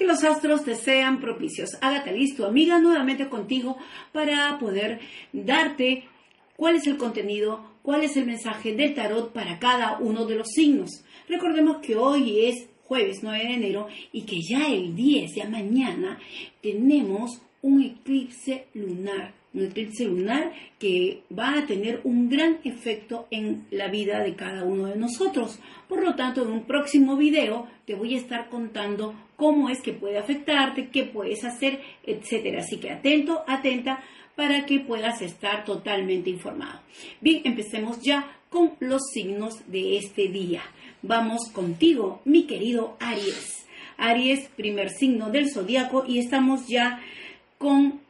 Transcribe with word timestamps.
que 0.00 0.06
los 0.06 0.24
astros 0.24 0.64
te 0.64 0.76
sean 0.76 1.20
propicios. 1.20 1.76
Hágate 1.82 2.12
listo, 2.12 2.46
amiga, 2.46 2.78
nuevamente 2.78 3.28
contigo 3.28 3.76
para 4.12 4.58
poder 4.58 4.98
darte 5.30 6.04
cuál 6.56 6.76
es 6.76 6.86
el 6.86 6.96
contenido, 6.96 7.62
cuál 7.82 8.02
es 8.02 8.16
el 8.16 8.24
mensaje 8.24 8.74
del 8.74 8.94
tarot 8.94 9.30
para 9.34 9.58
cada 9.58 9.98
uno 9.98 10.24
de 10.24 10.36
los 10.36 10.48
signos. 10.48 11.04
Recordemos 11.28 11.82
que 11.82 11.96
hoy 11.96 12.46
es 12.46 12.66
jueves 12.84 13.18
9 13.22 13.44
de 13.44 13.52
enero 13.52 13.88
y 14.10 14.22
que 14.22 14.40
ya 14.40 14.68
el 14.68 14.96
10, 14.96 15.34
ya 15.34 15.46
mañana, 15.50 16.18
tenemos 16.62 17.42
un 17.60 17.82
eclipse 17.82 18.68
lunar 18.72 19.34
eclipse 19.54 20.04
lunar 20.04 20.52
que 20.78 21.22
va 21.36 21.58
a 21.58 21.66
tener 21.66 22.00
un 22.04 22.28
gran 22.28 22.58
efecto 22.64 23.26
en 23.30 23.66
la 23.70 23.88
vida 23.88 24.20
de 24.20 24.34
cada 24.34 24.64
uno 24.64 24.86
de 24.86 24.96
nosotros. 24.96 25.58
Por 25.88 26.02
lo 26.02 26.14
tanto, 26.14 26.42
en 26.42 26.50
un 26.50 26.64
próximo 26.64 27.16
video 27.16 27.66
te 27.84 27.94
voy 27.94 28.14
a 28.14 28.18
estar 28.18 28.48
contando 28.48 29.14
cómo 29.36 29.68
es 29.68 29.80
que 29.80 29.92
puede 29.92 30.18
afectarte, 30.18 30.88
qué 30.90 31.04
puedes 31.04 31.44
hacer, 31.44 31.80
etcétera. 32.04 32.60
Así 32.60 32.78
que 32.78 32.90
atento, 32.90 33.42
atenta 33.46 34.02
para 34.36 34.64
que 34.66 34.80
puedas 34.80 35.20
estar 35.22 35.64
totalmente 35.64 36.30
informado. 36.30 36.80
Bien, 37.20 37.42
empecemos 37.44 38.00
ya 38.00 38.38
con 38.48 38.72
los 38.80 39.02
signos 39.12 39.70
de 39.70 39.96
este 39.96 40.28
día. 40.28 40.62
Vamos 41.02 41.50
contigo, 41.50 42.20
mi 42.24 42.44
querido 42.44 42.96
Aries. 43.00 43.66
Aries, 43.96 44.48
primer 44.56 44.90
signo 44.90 45.30
del 45.30 45.50
zodiaco 45.50 46.04
y 46.06 46.18
estamos 46.18 46.66
ya 46.66 47.00
con 47.58 48.00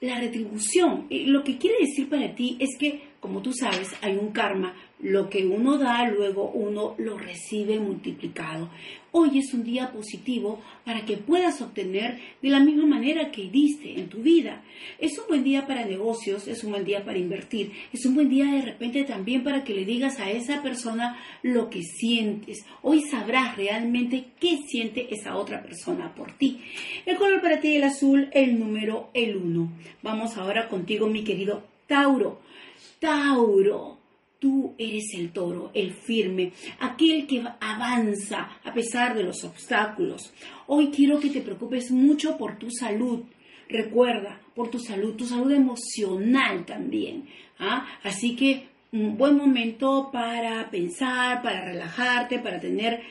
la 0.00 0.20
retribución. 0.20 1.06
Lo 1.10 1.42
que 1.44 1.58
quiere 1.58 1.78
decir 1.80 2.08
para 2.08 2.34
ti 2.34 2.56
es 2.60 2.76
que, 2.78 3.02
como 3.20 3.42
tú 3.42 3.52
sabes, 3.52 3.90
hay 4.02 4.16
un 4.16 4.30
karma. 4.30 4.74
Lo 5.00 5.30
que 5.30 5.46
uno 5.46 5.78
da, 5.78 6.08
luego 6.08 6.50
uno 6.50 6.96
lo 6.98 7.16
recibe 7.16 7.78
multiplicado. 7.78 8.68
Hoy 9.12 9.38
es 9.38 9.54
un 9.54 9.62
día 9.62 9.92
positivo 9.92 10.60
para 10.84 11.04
que 11.04 11.16
puedas 11.16 11.62
obtener 11.62 12.18
de 12.42 12.48
la 12.50 12.58
misma 12.58 12.84
manera 12.84 13.30
que 13.30 13.48
diste 13.48 13.98
en 13.98 14.08
tu 14.08 14.18
vida. 14.18 14.64
Es 14.98 15.16
un 15.18 15.28
buen 15.28 15.44
día 15.44 15.68
para 15.68 15.86
negocios, 15.86 16.48
es 16.48 16.64
un 16.64 16.72
buen 16.72 16.84
día 16.84 17.04
para 17.04 17.16
invertir, 17.16 17.72
es 17.92 18.04
un 18.06 18.16
buen 18.16 18.28
día 18.28 18.46
de 18.46 18.62
repente 18.62 19.04
también 19.04 19.44
para 19.44 19.62
que 19.62 19.72
le 19.72 19.84
digas 19.84 20.18
a 20.18 20.30
esa 20.30 20.62
persona 20.62 21.16
lo 21.42 21.70
que 21.70 21.82
sientes. 21.82 22.66
Hoy 22.82 23.00
sabrás 23.02 23.56
realmente 23.56 24.26
qué 24.40 24.58
siente 24.66 25.14
esa 25.14 25.36
otra 25.36 25.62
persona 25.62 26.12
por 26.14 26.32
ti. 26.32 26.60
El 27.06 27.16
color 27.16 27.40
para 27.40 27.60
ti 27.60 27.76
el 27.76 27.84
azul, 27.84 28.28
el 28.32 28.58
número 28.58 29.10
el 29.14 29.36
1. 29.36 29.72
Vamos 30.02 30.36
ahora 30.36 30.68
contigo, 30.68 31.06
mi 31.06 31.22
querido 31.22 31.62
Tauro. 31.86 32.40
Tauro. 32.98 34.07
Tú 34.38 34.74
eres 34.78 35.14
el 35.14 35.32
toro, 35.32 35.72
el 35.74 35.92
firme, 35.92 36.52
aquel 36.78 37.26
que 37.26 37.42
avanza 37.60 38.48
a 38.62 38.72
pesar 38.72 39.16
de 39.16 39.24
los 39.24 39.42
obstáculos. 39.42 40.32
Hoy 40.68 40.90
quiero 40.90 41.18
que 41.18 41.30
te 41.30 41.40
preocupes 41.40 41.90
mucho 41.90 42.38
por 42.38 42.56
tu 42.56 42.70
salud. 42.70 43.24
Recuerda, 43.68 44.40
por 44.54 44.70
tu 44.70 44.78
salud, 44.78 45.16
tu 45.16 45.26
salud 45.26 45.50
emocional 45.50 46.64
también. 46.64 47.28
¿ah? 47.58 47.84
Así 48.04 48.36
que 48.36 48.68
un 48.92 49.18
buen 49.18 49.36
momento 49.36 50.10
para 50.12 50.70
pensar, 50.70 51.42
para 51.42 51.64
relajarte, 51.64 52.38
para 52.38 52.60
tener 52.60 53.02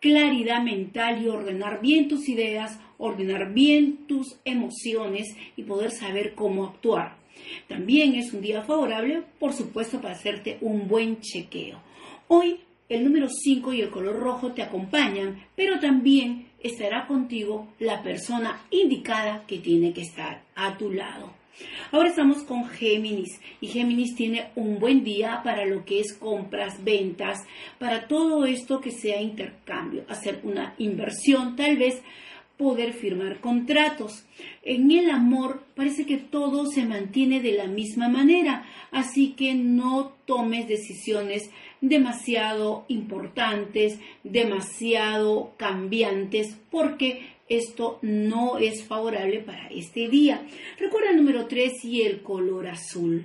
claridad 0.00 0.62
mental 0.62 1.22
y 1.22 1.28
ordenar 1.28 1.80
bien 1.80 2.08
tus 2.08 2.28
ideas, 2.28 2.80
ordenar 2.98 3.52
bien 3.52 4.06
tus 4.08 4.38
emociones 4.44 5.36
y 5.56 5.62
poder 5.64 5.90
saber 5.90 6.34
cómo 6.34 6.64
actuar. 6.64 7.21
También 7.68 8.14
es 8.14 8.32
un 8.32 8.40
día 8.40 8.62
favorable, 8.62 9.22
por 9.38 9.52
supuesto, 9.52 10.00
para 10.00 10.14
hacerte 10.14 10.58
un 10.60 10.88
buen 10.88 11.20
chequeo. 11.20 11.80
Hoy 12.28 12.60
el 12.88 13.04
número 13.04 13.28
5 13.28 13.72
y 13.72 13.80
el 13.80 13.90
color 13.90 14.18
rojo 14.18 14.52
te 14.52 14.62
acompañan, 14.62 15.42
pero 15.56 15.80
también 15.80 16.48
estará 16.60 17.06
contigo 17.06 17.68
la 17.78 18.02
persona 18.02 18.60
indicada 18.70 19.44
que 19.46 19.58
tiene 19.58 19.92
que 19.92 20.02
estar 20.02 20.42
a 20.54 20.76
tu 20.76 20.92
lado. 20.92 21.32
Ahora 21.90 22.08
estamos 22.08 22.42
con 22.44 22.66
Géminis 22.66 23.40
y 23.60 23.68
Géminis 23.68 24.14
tiene 24.14 24.50
un 24.56 24.78
buen 24.78 25.04
día 25.04 25.40
para 25.44 25.66
lo 25.66 25.84
que 25.84 26.00
es 26.00 26.14
compras, 26.14 26.82
ventas, 26.82 27.40
para 27.78 28.08
todo 28.08 28.44
esto 28.44 28.80
que 28.80 28.90
sea 28.90 29.20
intercambio, 29.20 30.04
hacer 30.08 30.40
una 30.42 30.74
inversión, 30.78 31.56
tal 31.56 31.76
vez 31.76 32.02
poder 32.62 32.92
firmar 32.92 33.40
contratos. 33.40 34.24
En 34.62 34.92
el 34.92 35.10
amor 35.10 35.64
parece 35.74 36.06
que 36.06 36.16
todo 36.16 36.66
se 36.66 36.84
mantiene 36.84 37.40
de 37.40 37.50
la 37.50 37.66
misma 37.66 38.08
manera, 38.08 38.64
así 38.92 39.32
que 39.32 39.54
no 39.54 40.12
tomes 40.26 40.68
decisiones 40.68 41.50
demasiado 41.80 42.84
importantes, 42.86 43.98
demasiado 44.22 45.54
cambiantes, 45.56 46.56
porque 46.70 47.32
esto 47.48 47.98
no 48.00 48.58
es 48.58 48.84
favorable 48.84 49.40
para 49.40 49.66
este 49.66 50.08
día. 50.08 50.46
Recuerda 50.78 51.10
el 51.10 51.16
número 51.16 51.46
3 51.46 51.84
y 51.84 52.02
el 52.02 52.22
color 52.22 52.68
azul. 52.68 53.24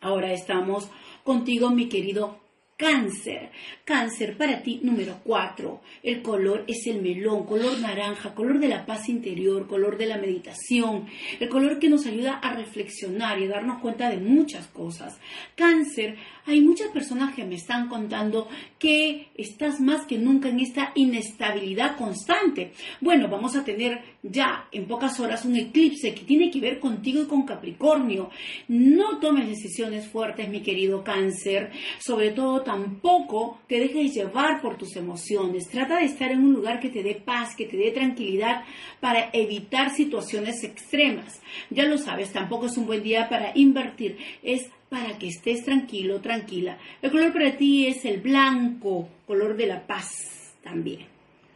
Ahora 0.00 0.32
estamos 0.32 0.90
contigo, 1.22 1.70
mi 1.70 1.88
querido 1.88 2.47
Cáncer. 2.78 3.50
Cáncer 3.84 4.36
para 4.36 4.62
ti 4.62 4.78
número 4.84 5.18
4. 5.24 5.80
El 6.04 6.22
color 6.22 6.62
es 6.68 6.86
el 6.86 7.02
melón, 7.02 7.44
color 7.44 7.76
naranja, 7.80 8.36
color 8.36 8.60
de 8.60 8.68
la 8.68 8.86
paz 8.86 9.08
interior, 9.08 9.66
color 9.66 9.98
de 9.98 10.06
la 10.06 10.16
meditación, 10.16 11.06
el 11.40 11.48
color 11.48 11.80
que 11.80 11.88
nos 11.88 12.06
ayuda 12.06 12.34
a 12.34 12.54
reflexionar 12.54 13.40
y 13.40 13.46
a 13.46 13.48
darnos 13.48 13.80
cuenta 13.80 14.08
de 14.08 14.18
muchas 14.18 14.68
cosas. 14.68 15.18
Cáncer, 15.56 16.18
hay 16.46 16.60
muchas 16.60 16.88
personas 16.88 17.34
que 17.34 17.44
me 17.44 17.56
están 17.56 17.88
contando 17.88 18.48
que 18.78 19.28
estás 19.34 19.80
más 19.80 20.06
que 20.06 20.16
nunca 20.16 20.48
en 20.48 20.60
esta 20.60 20.92
inestabilidad 20.94 21.96
constante. 21.96 22.74
Bueno, 23.00 23.26
vamos 23.26 23.56
a 23.56 23.64
tener 23.64 24.02
ya 24.22 24.68
en 24.70 24.86
pocas 24.86 25.18
horas 25.18 25.44
un 25.44 25.56
eclipse 25.56 26.14
que 26.14 26.22
tiene 26.22 26.50
que 26.50 26.60
ver 26.60 26.78
contigo 26.78 27.22
y 27.22 27.26
con 27.26 27.42
Capricornio. 27.42 28.30
No 28.68 29.18
tomes 29.18 29.48
decisiones 29.48 30.06
fuertes, 30.06 30.48
mi 30.48 30.62
querido 30.62 31.02
Cáncer, 31.02 31.72
sobre 31.98 32.30
todo 32.30 32.67
tampoco 32.68 33.58
te 33.66 33.80
dejes 33.80 34.12
llevar 34.12 34.60
por 34.60 34.76
tus 34.76 34.94
emociones. 34.96 35.70
Trata 35.70 36.00
de 36.00 36.04
estar 36.04 36.30
en 36.30 36.40
un 36.40 36.52
lugar 36.52 36.80
que 36.80 36.90
te 36.90 37.02
dé 37.02 37.14
paz, 37.14 37.56
que 37.56 37.64
te 37.64 37.78
dé 37.78 37.92
tranquilidad 37.92 38.62
para 39.00 39.30
evitar 39.32 39.88
situaciones 39.88 40.62
extremas. 40.64 41.40
Ya 41.70 41.84
lo 41.84 41.96
sabes, 41.96 42.30
tampoco 42.30 42.66
es 42.66 42.76
un 42.76 42.84
buen 42.84 43.02
día 43.02 43.26
para 43.30 43.52
invertir, 43.54 44.18
es 44.42 44.68
para 44.90 45.16
que 45.16 45.28
estés 45.28 45.64
tranquilo, 45.64 46.20
tranquila. 46.20 46.76
El 47.00 47.10
color 47.10 47.32
para 47.32 47.56
ti 47.56 47.86
es 47.86 48.04
el 48.04 48.20
blanco, 48.20 49.08
color 49.26 49.56
de 49.56 49.66
la 49.66 49.86
paz 49.86 50.54
también. 50.62 51.06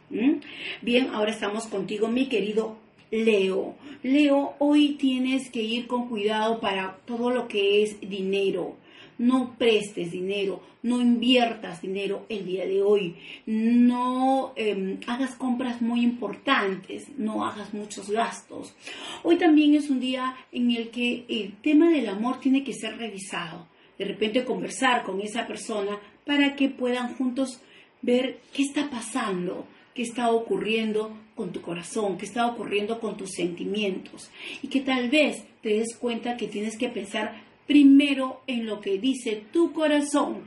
¿Mm? 0.09 0.39
Bien, 0.81 1.09
ahora 1.13 1.29
estamos 1.29 1.67
contigo, 1.67 2.07
mi 2.07 2.27
querido 2.27 2.77
Leo. 3.11 3.75
Leo, 4.01 4.55
hoy 4.57 4.95
tienes 4.95 5.51
que 5.51 5.61
ir 5.61 5.85
con 5.85 6.09
cuidado 6.09 6.59
para 6.59 6.97
todo 7.05 7.29
lo 7.29 7.47
que 7.47 7.83
es 7.83 8.01
dinero 8.01 8.77
no 9.17 9.55
prestes 9.57 10.11
dinero, 10.11 10.61
no 10.81 11.01
inviertas 11.01 11.81
dinero 11.81 12.25
el 12.29 12.45
día 12.45 12.65
de 12.65 12.81
hoy, 12.81 13.15
no 13.45 14.53
em, 14.55 14.99
hagas 15.07 15.35
compras 15.35 15.81
muy 15.81 16.01
importantes, 16.01 17.07
no 17.17 17.45
hagas 17.45 17.73
muchos 17.73 18.09
gastos. 18.09 18.75
Hoy 19.23 19.37
también 19.37 19.75
es 19.75 19.89
un 19.89 19.99
día 19.99 20.35
en 20.51 20.71
el 20.71 20.89
que 20.89 21.25
el 21.29 21.53
tema 21.61 21.89
del 21.89 22.09
amor 22.09 22.39
tiene 22.39 22.63
que 22.63 22.73
ser 22.73 22.97
revisado. 22.97 23.67
De 23.97 24.05
repente 24.05 24.43
conversar 24.43 25.03
con 25.03 25.21
esa 25.21 25.47
persona 25.47 25.99
para 26.25 26.55
que 26.55 26.69
puedan 26.69 27.15
juntos 27.15 27.61
ver 28.01 28.39
qué 28.53 28.63
está 28.63 28.89
pasando, 28.89 29.65
qué 29.93 30.01
está 30.01 30.31
ocurriendo 30.31 31.15
con 31.35 31.51
tu 31.51 31.61
corazón, 31.61 32.17
qué 32.17 32.25
está 32.25 32.47
ocurriendo 32.47 32.99
con 32.99 33.17
tus 33.17 33.31
sentimientos 33.31 34.29
y 34.61 34.67
que 34.67 34.81
tal 34.81 35.09
vez 35.09 35.43
te 35.61 35.69
des 35.69 35.95
cuenta 35.97 36.37
que 36.37 36.47
tienes 36.47 36.77
que 36.77 36.89
pensar 36.89 37.41
primero 37.67 38.41
en 38.47 38.65
lo 38.65 38.81
que 38.81 38.97
dice 38.97 39.45
tu 39.51 39.73
corazón 39.73 40.41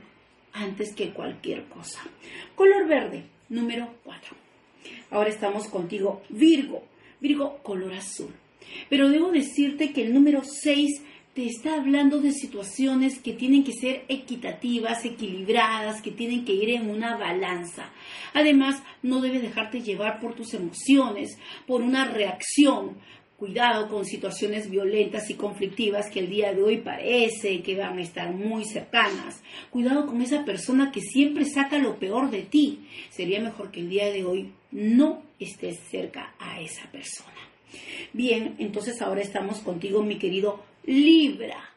antes 0.53 0.93
que 0.93 1.11
cualquier 1.11 1.65
cosa. 1.65 2.01
Color 2.55 2.87
verde, 2.87 3.23
número 3.49 3.93
4. 4.03 4.35
Ahora 5.11 5.29
estamos 5.29 5.67
contigo, 5.67 6.21
Virgo. 6.29 6.83
Virgo, 7.19 7.59
color 7.63 7.93
azul. 7.93 8.33
Pero 8.89 9.09
debo 9.09 9.31
decirte 9.31 9.91
que 9.91 10.03
el 10.03 10.13
número 10.13 10.41
6 10.43 11.01
te 11.33 11.45
está 11.45 11.75
hablando 11.75 12.19
de 12.19 12.31
situaciones 12.31 13.19
que 13.19 13.33
tienen 13.33 13.63
que 13.63 13.73
ser 13.73 14.05
equitativas, 14.07 15.05
equilibradas, 15.05 16.01
que 16.01 16.09
tienen 16.11 16.45
que 16.45 16.53
ir 16.53 16.71
en 16.71 16.89
una 16.89 17.15
balanza. 17.15 17.91
Además, 18.33 18.81
no 19.03 19.21
debes 19.21 19.43
dejarte 19.43 19.81
llevar 19.81 20.19
por 20.19 20.33
tus 20.33 20.55
emociones, 20.55 21.37
por 21.67 21.81
una 21.81 22.05
reacción, 22.05 22.97
Cuidado 23.37 23.87
con 23.87 24.03
situaciones 24.03 24.67
violentas 24.67 25.29
y 25.29 25.35
conflictivas 25.35 26.09
que 26.09 26.21
el 26.21 26.29
día 26.29 26.55
de 26.55 26.63
hoy 26.63 26.77
parece 26.77 27.61
que 27.61 27.75
van 27.75 27.99
a 27.99 28.01
estar 28.01 28.33
muy 28.33 28.65
cercanas. 28.65 29.43
Cuidado 29.69 30.07
con 30.07 30.23
esa 30.23 30.43
persona 30.43 30.91
que 30.91 31.01
siempre 31.01 31.45
saca 31.45 31.77
lo 31.77 31.99
peor 31.99 32.31
de 32.31 32.41
ti. 32.41 32.87
Sería 33.11 33.39
mejor 33.39 33.69
que 33.69 33.81
el 33.81 33.89
día 33.89 34.11
de 34.11 34.25
hoy 34.25 34.53
no 34.71 35.21
estés 35.39 35.79
cerca 35.91 36.33
a 36.39 36.59
esa 36.61 36.91
persona. 36.91 37.37
Bien, 38.11 38.55
entonces 38.57 39.03
ahora 39.03 39.21
estamos 39.21 39.59
contigo, 39.59 40.01
mi 40.01 40.17
querido 40.17 40.63
Libra. 40.83 41.69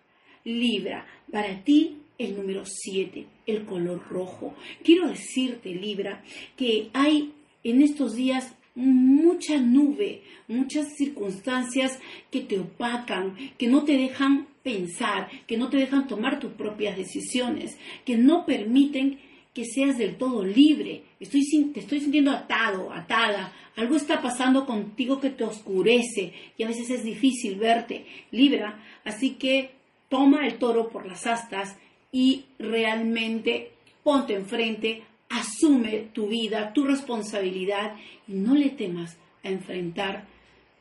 Libra, 0.44 1.06
para 1.30 1.62
ti 1.62 1.98
el 2.16 2.38
número 2.38 2.62
7, 2.64 3.26
el 3.44 3.66
color 3.66 4.02
rojo. 4.08 4.54
Quiero 4.82 5.08
decirte, 5.08 5.74
Libra, 5.74 6.24
que 6.56 6.88
hay 6.94 7.34
en 7.62 7.82
estos 7.82 8.14
días 8.14 8.54
mucha 8.74 9.58
nube, 9.58 10.22
muchas 10.48 10.96
circunstancias 10.96 11.98
que 12.30 12.40
te 12.40 12.58
opacan, 12.58 13.36
que 13.58 13.66
no 13.66 13.84
te 13.84 13.96
dejan 13.96 14.46
pensar, 14.62 15.28
que 15.46 15.56
no 15.56 15.68
te 15.68 15.78
dejan 15.78 16.06
tomar 16.06 16.38
tus 16.38 16.52
propias 16.52 16.96
decisiones, 16.96 17.78
que 18.04 18.16
no 18.16 18.46
permiten 18.46 19.18
que 19.54 19.64
seas 19.64 19.98
del 19.98 20.16
todo 20.16 20.44
libre. 20.44 21.02
Estoy, 21.18 21.42
te 21.72 21.80
estoy 21.80 22.00
sintiendo 22.00 22.30
atado, 22.30 22.92
atada. 22.92 23.52
Algo 23.76 23.96
está 23.96 24.20
pasando 24.20 24.66
contigo 24.66 25.20
que 25.20 25.30
te 25.30 25.44
oscurece 25.44 26.32
y 26.56 26.62
a 26.62 26.68
veces 26.68 26.90
es 26.90 27.02
difícil 27.02 27.56
verte, 27.56 28.06
Libra. 28.30 28.82
Así 29.04 29.30
que 29.32 29.70
toma 30.08 30.46
el 30.46 30.58
toro 30.58 30.88
por 30.90 31.06
las 31.06 31.26
astas 31.26 31.76
y 32.12 32.44
realmente 32.58 33.72
ponte 34.02 34.34
enfrente, 34.34 35.02
asume 35.30 36.10
tu 36.12 36.26
vida, 36.26 36.72
tu 36.74 36.84
responsabilidad 36.84 37.96
y 38.28 38.34
no 38.34 38.54
le 38.54 38.68
temas 38.68 39.16
a 39.42 39.48
enfrentar 39.48 40.26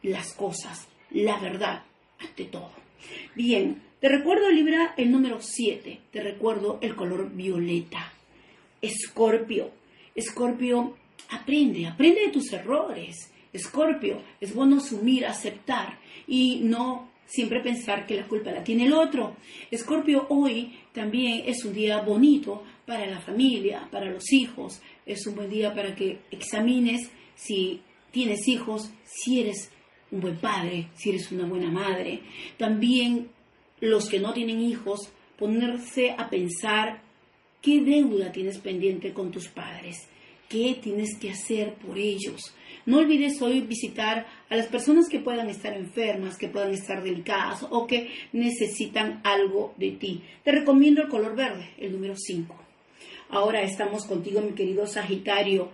las 0.04 0.34
cosas, 0.34 0.88
la 1.12 1.40
verdad, 1.40 1.84
ante 2.20 2.46
todo. 2.46 2.72
Bien, 3.36 3.82
te 4.02 4.10
recuerdo 4.10 4.50
Libra 4.50 4.94
el 4.98 5.12
número 5.12 5.38
7, 5.40 6.00
te 6.12 6.22
recuerdo 6.22 6.80
el 6.82 6.96
color 6.96 7.32
violeta. 7.32 8.12
Escorpio, 8.82 9.72
Escorpio, 10.16 10.96
aprende, 11.30 11.88
aprende 11.88 12.22
de 12.22 12.32
tus 12.32 12.52
errores. 12.52 13.32
Escorpio, 13.54 14.22
es 14.42 14.54
bueno 14.54 14.78
asumir, 14.78 15.26
aceptar 15.26 16.00
y 16.28 16.62
no 16.64 17.10
siempre 17.26 17.62
pensar 17.62 18.06
que 18.06 18.16
la 18.16 18.28
culpa 18.28 18.52
la 18.52 18.64
tiene 18.64 18.86
el 18.86 18.94
otro. 18.94 19.36
Escorpio, 19.70 20.26
hoy 20.30 20.80
también 20.94 21.44
es 21.46 21.64
un 21.64 21.74
día 21.74 22.02
bonito 22.02 22.64
para 22.90 23.06
la 23.06 23.20
familia, 23.20 23.88
para 23.92 24.10
los 24.10 24.34
hijos. 24.34 24.82
Es 25.06 25.28
un 25.28 25.36
buen 25.36 25.48
día 25.48 25.76
para 25.76 25.94
que 25.94 26.22
examines 26.32 27.12
si 27.36 27.82
tienes 28.10 28.48
hijos, 28.48 28.90
si 29.06 29.42
eres 29.42 29.70
un 30.10 30.22
buen 30.22 30.38
padre, 30.38 30.88
si 30.96 31.12
eres 31.12 31.32
una 31.32 31.46
buena 31.46 31.70
madre. 31.70 32.22
También 32.58 33.30
los 33.80 34.10
que 34.10 34.20
no 34.20 34.34
tienen 34.34 34.60
hijos, 34.60 35.08
ponerse 35.38 36.16
a 36.18 36.32
pensar 36.32 37.04
qué 37.62 37.80
deuda 37.82 38.32
tienes 38.32 38.58
pendiente 38.58 39.14
con 39.14 39.30
tus 39.30 39.50
padres, 39.50 40.08
qué 40.50 40.80
tienes 40.82 41.16
que 41.20 41.30
hacer 41.30 41.76
por 41.76 42.00
ellos. 42.00 42.56
No 42.88 42.98
olvides 42.98 43.40
hoy 43.44 43.62
visitar 43.62 44.26
a 44.50 44.56
las 44.56 44.66
personas 44.66 45.08
que 45.08 45.20
puedan 45.20 45.48
estar 45.48 45.78
enfermas, 45.78 46.40
que 46.40 46.48
puedan 46.48 46.74
estar 46.74 47.04
delicadas 47.04 47.68
o 47.70 47.86
que 47.86 48.10
necesitan 48.34 49.22
algo 49.24 49.76
de 49.78 49.92
ti. 49.92 50.24
Te 50.44 50.52
recomiendo 50.52 51.04
el 51.04 51.08
color 51.08 51.36
verde, 51.36 51.70
el 51.78 51.92
número 51.92 52.16
5. 52.18 52.69
Ahora 53.30 53.62
estamos 53.62 54.06
contigo, 54.06 54.42
mi 54.42 54.54
querido 54.54 54.88
Sagitario. 54.88 55.70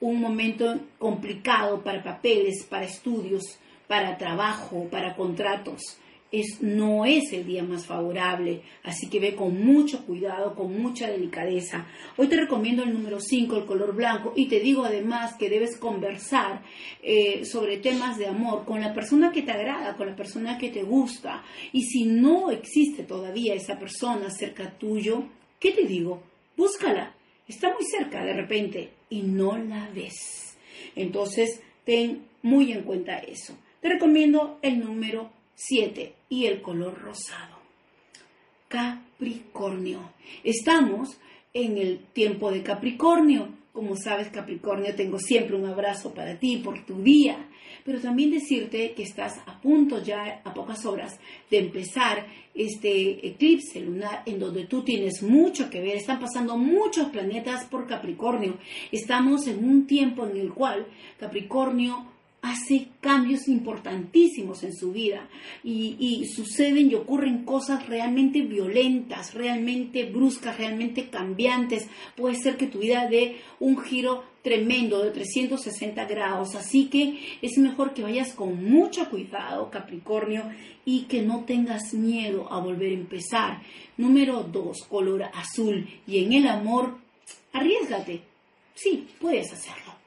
Un 0.00 0.20
momento 0.20 0.78
complicado 0.98 1.82
para 1.82 2.02
papeles, 2.02 2.64
para 2.64 2.84
estudios, 2.84 3.58
para 3.86 4.16
trabajo, 4.16 4.88
para 4.90 5.16
contratos 5.16 5.98
es, 6.30 6.62
no 6.62 7.06
es 7.06 7.32
el 7.32 7.46
día 7.46 7.62
más 7.62 7.86
favorable, 7.86 8.62
así 8.82 9.08
que 9.08 9.20
ve 9.20 9.34
con 9.34 9.64
mucho 9.64 10.04
cuidado, 10.04 10.54
con 10.54 10.80
mucha 10.80 11.10
delicadeza. 11.10 11.86
Hoy 12.16 12.26
te 12.26 12.36
recomiendo 12.36 12.82
el 12.82 12.92
número 12.92 13.20
5, 13.20 13.56
el 13.56 13.64
color 13.64 13.94
blanco, 13.94 14.32
y 14.36 14.46
te 14.46 14.60
digo 14.60 14.84
además 14.84 15.34
que 15.38 15.48
debes 15.48 15.76
conversar 15.76 16.62
eh, 17.02 17.44
sobre 17.44 17.78
temas 17.78 18.18
de 18.18 18.26
amor 18.26 18.64
con 18.64 18.80
la 18.80 18.92
persona 18.92 19.32
que 19.32 19.42
te 19.42 19.52
agrada, 19.52 19.96
con 19.96 20.06
la 20.06 20.16
persona 20.16 20.58
que 20.58 20.68
te 20.68 20.82
gusta. 20.82 21.42
Y 21.72 21.82
si 21.82 22.04
no 22.04 22.50
existe 22.50 23.04
todavía 23.04 23.54
esa 23.54 23.78
persona 23.78 24.30
cerca 24.30 24.70
tuyo, 24.78 25.24
¿qué 25.58 25.72
te 25.72 25.84
digo? 25.84 26.22
Búscala. 26.58 27.14
Está 27.46 27.72
muy 27.72 27.84
cerca 27.84 28.24
de 28.24 28.34
repente 28.34 28.90
y 29.08 29.22
no 29.22 29.56
la 29.56 29.88
ves. 29.94 30.58
Entonces, 30.96 31.62
ten 31.84 32.26
muy 32.42 32.72
en 32.72 32.82
cuenta 32.82 33.18
eso. 33.18 33.56
Te 33.80 33.88
recomiendo 33.88 34.58
el 34.60 34.80
número 34.80 35.30
7 35.54 36.12
y 36.28 36.46
el 36.46 36.60
color 36.60 37.00
rosado. 37.00 37.58
Capricornio. 38.66 40.00
Estamos 40.42 41.20
en 41.54 41.78
el 41.78 42.00
tiempo 42.12 42.50
de 42.50 42.64
Capricornio. 42.64 43.50
Como 43.78 43.94
sabes, 43.94 44.26
Capricornio, 44.30 44.92
tengo 44.96 45.20
siempre 45.20 45.54
un 45.54 45.64
abrazo 45.64 46.12
para 46.12 46.36
ti 46.36 46.56
por 46.56 46.84
tu 46.84 47.00
día, 47.00 47.46
pero 47.84 48.00
también 48.00 48.32
decirte 48.32 48.90
que 48.90 49.04
estás 49.04 49.38
a 49.46 49.60
punto 49.60 50.02
ya, 50.02 50.42
a 50.44 50.52
pocas 50.52 50.84
horas, 50.84 51.20
de 51.48 51.58
empezar 51.58 52.26
este 52.56 53.24
eclipse 53.24 53.78
lunar 53.78 54.24
en 54.26 54.40
donde 54.40 54.66
tú 54.66 54.82
tienes 54.82 55.22
mucho 55.22 55.70
que 55.70 55.80
ver. 55.80 55.94
Están 55.94 56.18
pasando 56.18 56.58
muchos 56.58 57.10
planetas 57.10 57.66
por 57.66 57.86
Capricornio. 57.86 58.58
Estamos 58.90 59.46
en 59.46 59.64
un 59.64 59.86
tiempo 59.86 60.26
en 60.26 60.36
el 60.36 60.52
cual 60.52 60.84
Capricornio 61.16 62.04
hace 62.48 62.88
cambios 63.00 63.46
importantísimos 63.46 64.62
en 64.62 64.74
su 64.74 64.92
vida 64.92 65.28
y, 65.62 66.26
suceden 66.34 66.90
y 66.90 66.94
ocurren 66.94 67.44
cosas 67.44 67.86
realmente 67.86 68.40
violentas, 68.42 69.34
realmente 69.34 70.04
bruscas, 70.04 70.56
realmente 70.56 71.08
cambiantes. 71.10 71.88
Puede 72.16 72.36
ser 72.36 72.56
que 72.56 72.66
tu 72.66 72.78
vida 72.78 73.06
dé 73.08 73.36
un 73.60 73.78
giro 73.78 74.24
tremendo 74.42 75.02
de 75.02 75.10
360 75.10 76.04
grados, 76.06 76.54
así 76.54 76.86
que 76.86 77.18
es 77.42 77.58
mejor 77.58 77.92
que 77.92 78.02
vayas 78.02 78.32
con 78.32 78.64
mucho 78.64 79.10
cuidado, 79.10 79.70
Capricornio, 79.70 80.44
y 80.84 81.02
que 81.02 81.22
no 81.22 81.44
tengas 81.44 81.92
miedo 81.92 82.50
a 82.50 82.60
volver 82.60 82.92
a 82.92 82.94
empezar. 82.94 83.62
Número 83.96 84.42
2, 84.42 84.84
color 84.88 85.24
azul. 85.34 85.86
Y 86.06 86.24
en 86.24 86.32
el 86.32 86.48
amor, 86.48 86.96
arriesgate. 87.52 88.22
Sí, 88.74 89.06
puedes 89.20 89.52
hacerlo. 89.52 89.98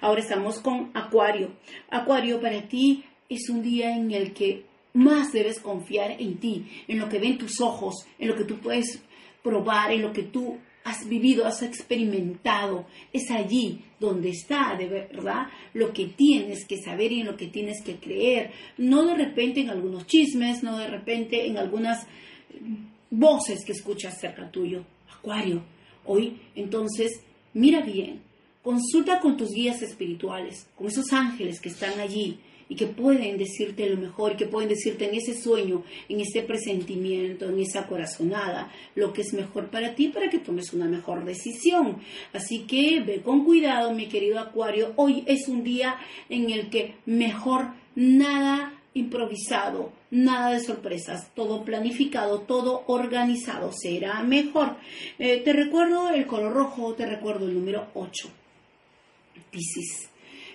Ahora 0.00 0.20
estamos 0.20 0.60
con 0.60 0.90
Acuario. 0.94 1.52
Acuario 1.90 2.40
para 2.40 2.68
ti 2.68 3.04
es 3.28 3.48
un 3.48 3.62
día 3.62 3.96
en 3.96 4.12
el 4.12 4.32
que 4.32 4.64
más 4.94 5.32
debes 5.32 5.60
confiar 5.60 6.12
en 6.12 6.38
ti, 6.38 6.66
en 6.88 6.98
lo 6.98 7.08
que 7.08 7.18
ven 7.18 7.38
tus 7.38 7.60
ojos, 7.60 8.06
en 8.18 8.28
lo 8.28 8.36
que 8.36 8.44
tú 8.44 8.58
puedes 8.58 9.02
probar, 9.42 9.92
en 9.92 10.02
lo 10.02 10.12
que 10.12 10.22
tú 10.22 10.58
has 10.84 11.08
vivido, 11.08 11.46
has 11.46 11.62
experimentado. 11.62 12.86
Es 13.12 13.30
allí 13.30 13.80
donde 14.00 14.30
está 14.30 14.74
de 14.76 14.88
verdad 14.88 15.48
lo 15.74 15.92
que 15.92 16.06
tienes 16.06 16.66
que 16.66 16.78
saber 16.78 17.12
y 17.12 17.20
en 17.20 17.26
lo 17.26 17.36
que 17.36 17.48
tienes 17.48 17.82
que 17.82 17.96
creer. 17.96 18.52
No 18.78 19.04
de 19.04 19.14
repente 19.14 19.60
en 19.60 19.70
algunos 19.70 20.06
chismes, 20.06 20.62
no 20.62 20.78
de 20.78 20.88
repente 20.88 21.46
en 21.46 21.58
algunas 21.58 22.06
voces 23.10 23.64
que 23.64 23.72
escuchas 23.72 24.18
cerca 24.18 24.50
tuyo. 24.50 24.84
Acuario, 25.12 25.62
hoy 26.04 26.40
entonces 26.54 27.20
mira 27.52 27.82
bien, 27.82 28.22
Consulta 28.68 29.18
con 29.20 29.38
tus 29.38 29.52
guías 29.52 29.80
espirituales, 29.80 30.66
con 30.76 30.88
esos 30.88 31.10
ángeles 31.14 31.58
que 31.58 31.70
están 31.70 31.98
allí 32.00 32.38
y 32.68 32.76
que 32.76 32.86
pueden 32.86 33.38
decirte 33.38 33.88
lo 33.88 33.96
mejor, 33.96 34.36
que 34.36 34.44
pueden 34.44 34.68
decirte 34.68 35.06
en 35.08 35.14
ese 35.14 35.32
sueño, 35.32 35.84
en 36.10 36.20
ese 36.20 36.42
presentimiento, 36.42 37.48
en 37.48 37.60
esa 37.60 37.86
corazonada, 37.86 38.70
lo 38.94 39.14
que 39.14 39.22
es 39.22 39.32
mejor 39.32 39.70
para 39.70 39.94
ti 39.94 40.08
para 40.08 40.28
que 40.28 40.38
tomes 40.38 40.74
una 40.74 40.84
mejor 40.84 41.24
decisión. 41.24 41.96
Así 42.34 42.66
que 42.66 43.00
ve 43.00 43.22
con 43.22 43.42
cuidado, 43.46 43.94
mi 43.94 44.06
querido 44.06 44.38
Acuario. 44.38 44.92
Hoy 44.96 45.24
es 45.26 45.48
un 45.48 45.64
día 45.64 45.96
en 46.28 46.50
el 46.50 46.68
que 46.68 46.96
mejor 47.06 47.68
nada 47.94 48.74
improvisado, 48.92 49.92
nada 50.10 50.50
de 50.50 50.60
sorpresas, 50.60 51.32
todo 51.34 51.64
planificado, 51.64 52.40
todo 52.40 52.84
organizado, 52.86 53.72
será 53.72 54.22
mejor. 54.24 54.76
Eh, 55.18 55.38
te 55.38 55.54
recuerdo 55.54 56.10
el 56.10 56.26
color 56.26 56.52
rojo, 56.52 56.92
te 56.92 57.06
recuerdo 57.06 57.46
el 57.46 57.54
número 57.54 57.86
8. 57.94 58.28
Piscis. 59.50 60.08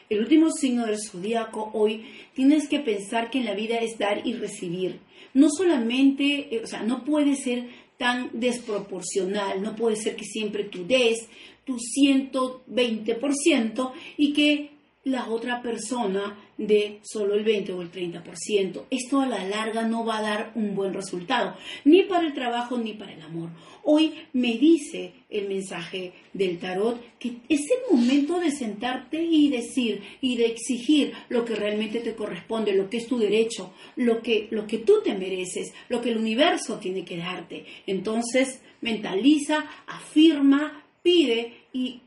El 0.09 0.19
último 0.19 0.51
signo 0.51 0.85
del 0.85 0.99
zodiaco 0.99 1.71
hoy 1.73 2.05
tienes 2.35 2.67
que 2.67 2.79
pensar 2.79 3.29
que 3.29 3.39
en 3.39 3.45
la 3.45 3.55
vida 3.55 3.77
es 3.77 3.97
dar 3.97 4.27
y 4.27 4.33
recibir. 4.33 4.99
No 5.33 5.49
solamente, 5.49 6.55
eh, 6.55 6.61
o 6.63 6.67
sea, 6.67 6.83
no 6.83 7.03
puede 7.03 7.35
ser 7.35 7.69
tan 7.97 8.29
desproporcional, 8.33 9.61
no 9.61 9.75
puede 9.75 9.95
ser 9.95 10.15
que 10.15 10.25
siempre 10.25 10.65
tú 10.65 10.85
des 10.85 11.27
tu 11.65 11.77
120% 11.77 13.91
y 14.17 14.33
que 14.33 14.72
la 15.05 15.27
otra 15.27 15.61
persona 15.61 16.37
de 16.57 16.99
solo 17.03 17.33
el 17.33 17.43
20 17.43 17.73
o 17.73 17.81
el 17.81 17.91
30%. 17.91 18.83
Esto 18.89 19.19
a 19.19 19.27
la 19.27 19.45
larga 19.45 19.85
no 19.85 20.05
va 20.05 20.19
a 20.19 20.21
dar 20.21 20.51
un 20.55 20.75
buen 20.75 20.93
resultado, 20.93 21.55
ni 21.83 22.03
para 22.03 22.25
el 22.25 22.33
trabajo 22.33 22.77
ni 22.77 22.93
para 22.93 23.13
el 23.13 23.21
amor. 23.21 23.49
Hoy 23.83 24.13
me 24.31 24.57
dice 24.57 25.11
el 25.29 25.49
mensaje 25.49 26.13
del 26.31 26.57
tarot 26.57 27.01
que 27.19 27.37
es 27.49 27.61
el 27.69 27.97
momento 27.97 28.39
de 28.39 28.51
sentarte 28.51 29.21
y 29.21 29.49
decir 29.49 30.01
y 30.21 30.37
de 30.37 30.45
exigir 30.45 31.13
lo 31.27 31.43
que 31.43 31.55
realmente 31.55 31.99
te 31.99 32.15
corresponde, 32.15 32.73
lo 32.73 32.89
que 32.89 32.97
es 32.97 33.07
tu 33.07 33.17
derecho, 33.17 33.73
lo 33.97 34.21
que, 34.21 34.47
lo 34.51 34.65
que 34.67 34.77
tú 34.77 35.01
te 35.03 35.13
mereces, 35.15 35.73
lo 35.89 35.99
que 35.99 36.11
el 36.11 36.17
universo 36.17 36.79
tiene 36.79 37.03
que 37.03 37.17
darte. 37.17 37.65
Entonces, 37.87 38.61
mentaliza, 38.79 39.65
afirma, 39.85 40.85
pide 41.01 41.53
y 41.73 41.99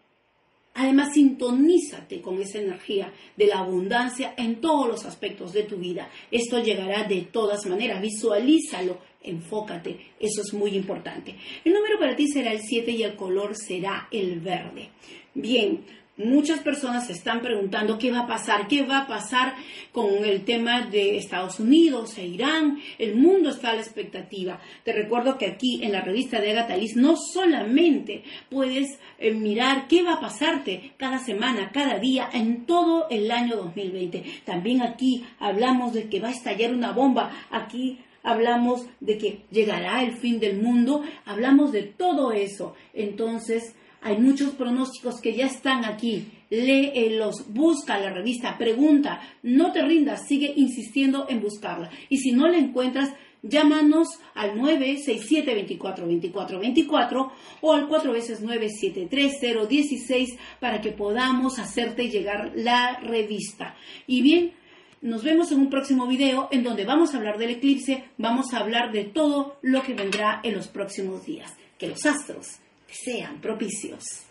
Además, 0.76 1.14
sintonízate 1.14 2.21
con 2.21 2.40
esa 2.40 2.59
energía 2.59 3.11
de 3.35 3.47
la 3.47 3.61
abundancia 3.61 4.35
en 4.37 4.61
todos 4.61 4.87
los 4.87 5.04
aspectos 5.06 5.54
de 5.54 5.62
tu 5.62 5.76
vida. 5.76 6.11
Esto 6.30 6.62
llegará 6.62 7.04
de 7.04 7.23
todas 7.23 7.64
maneras. 7.66 8.02
Visualízalo, 8.02 8.99
enfócate. 9.23 10.12
Eso 10.21 10.42
es 10.42 10.52
muy 10.52 10.76
importante. 10.76 11.35
El 11.64 11.73
número 11.73 11.99
para 11.99 12.14
ti 12.14 12.28
será 12.28 12.52
el 12.52 12.61
7 12.61 12.90
y 12.90 13.02
el 13.02 13.16
color 13.16 13.56
será 13.56 14.09
el 14.11 14.40
verde. 14.40 14.90
Bien, 15.35 15.83
Muchas 16.19 16.61
personas 16.61 17.09
se 17.09 17.13
están 17.13 17.43
preguntando 17.43 17.99
qué 17.99 18.11
va 18.11 18.21
a 18.21 18.27
pasar, 18.27 18.69
qué 18.69 18.87
va 18.87 19.01
a 19.01 19.07
pasar 19.07 19.55
con 19.93 20.25
el 20.25 20.47
tema 20.47 20.87
de 20.87 21.19
Estados 21.19 21.61
Unidos 21.61 22.17
e 22.17 22.27
Irán. 22.27 22.79
El 22.99 23.17
mundo 23.17 23.51
está 23.51 23.73
a 23.73 23.75
la 23.75 23.83
expectativa. 23.83 24.59
Te 24.83 24.95
recuerdo 24.95 25.37
que 25.37 25.45
aquí 25.45 25.85
en 25.85 25.93
la 25.93 26.01
revista 26.01 26.41
de 26.41 26.53
Agatha 26.53 26.75
Liz 26.75 26.97
no 26.97 27.17
solamente 27.19 28.25
puedes 28.49 28.99
eh, 29.19 29.35
mirar 29.35 29.89
qué 29.89 30.03
va 30.03 30.15
a 30.15 30.21
pasarte 30.21 30.95
cada 30.97 31.19
semana, 31.19 31.71
cada 31.71 31.99
día, 31.99 32.31
en 32.33 32.65
todo 32.65 33.09
el 33.11 33.31
año 33.31 33.57
2020. 33.57 34.25
También 34.47 34.81
aquí 34.81 35.27
hablamos 35.39 35.93
de 35.93 36.09
que 36.09 36.21
va 36.21 36.29
a 36.29 36.33
estallar 36.33 36.73
una 36.73 36.93
bomba. 36.93 37.31
Aquí 37.51 37.99
hablamos 38.23 38.87
de 39.01 39.19
que 39.19 39.41
llegará 39.51 40.03
el 40.03 40.17
fin 40.17 40.41
del 40.41 40.63
mundo. 40.63 41.03
Hablamos 41.27 41.73
de 41.73 41.83
todo 41.83 42.33
eso. 42.33 42.75
Entonces, 42.95 43.75
hay 44.07 44.17
muchos 44.19 44.55
pronósticos 44.55 45.21
que 45.21 45.35
ya 45.35 45.47
están 45.47 45.85
aquí. 45.85 46.29
Léelos, 46.49 47.53
busca 47.53 47.99
la 47.99 48.13
revista, 48.13 48.57
pregunta, 48.57 49.21
no 49.43 49.73
te 49.73 49.83
rindas, 49.83 50.29
sigue 50.29 50.53
insistiendo 50.55 51.27
en 51.29 51.41
buscarla. 51.41 51.91
Y 52.09 52.19
si 52.19 52.31
no 52.31 52.47
la 52.47 52.57
encuentras, 52.57 53.13
llámanos 53.43 54.07
al 54.37 54.55
967-242424 54.61 57.33
o 57.63 57.73
al 57.73 57.89
4 57.89 58.13
veces 58.13 58.43
973 58.43 60.39
para 60.61 60.81
que 60.81 60.93
podamos 60.93 61.59
hacerte 61.59 62.09
llegar 62.09 62.53
la 62.55 63.01
revista. 63.01 63.75
Y 64.07 64.23
bien, 64.23 64.53
nos 65.03 65.25
vemos 65.25 65.51
en 65.51 65.59
un 65.59 65.69
próximo 65.69 66.07
video 66.07 66.47
en 66.53 66.63
donde 66.63 66.85
vamos 66.85 67.13
a 67.13 67.17
hablar 67.17 67.39
del 67.39 67.51
eclipse, 67.51 68.05
vamos 68.19 68.55
a 68.55 68.59
hablar 68.59 68.93
de 68.93 69.03
todo 69.03 69.57
lo 69.63 69.83
que 69.83 69.95
vendrá 69.95 70.39
en 70.45 70.55
los 70.55 70.69
próximos 70.69 71.27
días. 71.27 71.53
Que 71.77 71.89
los 71.89 72.07
astros 72.07 72.61
sean 72.88 73.40
propicios. 73.40 74.25